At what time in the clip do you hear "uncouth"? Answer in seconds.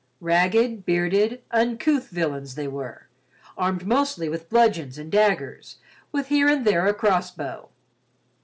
1.51-2.09